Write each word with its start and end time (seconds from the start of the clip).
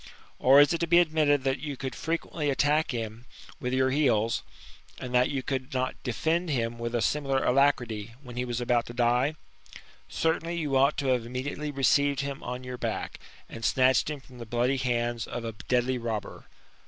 Or 0.39 0.59
is 0.59 0.73
it 0.73 0.79
to 0.79 0.87
be 0.87 0.97
admitted, 0.97 1.43
that 1.43 1.59
you 1.59 1.77
could 1.77 1.93
frequently 1.93 2.49
attack 2.49 2.89
him 2.89 3.25
with 3.59 3.71
your 3.71 3.91
heels, 3.91 4.41
aj^d 4.99 5.11
that 5.11 5.29
you 5.29 5.43
could 5.43 5.75
not 5.75 5.93
defend 6.01 6.49
him 6.49 6.79
with 6.79 6.95
a 6.95 7.03
similar 7.03 7.45
alacrity, 7.45 8.15
when 8.23 8.35
he 8.35 8.43
was 8.43 8.59
about 8.59 8.87
to 8.87 8.95
die? 8.95 9.35
Certainly 10.09 10.55
you 10.57 10.75
ought 10.75 10.97
to 10.97 11.09
have 11.09 11.23
immediately 11.27 11.69
received 11.69 12.21
him 12.21 12.41
on 12.41 12.63
your 12.63 12.79
back, 12.79 13.19
and 13.47 13.63
snatched 13.63 14.09
him 14.09 14.19
from 14.19 14.39
the 14.39 14.45
bloody 14.47 14.77
hands 14.77 15.27
of 15.27 15.45
a 15.45 15.51
deadly 15.67 15.99
robber. 15.99 16.45